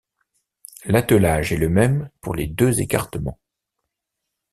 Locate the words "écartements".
2.81-3.37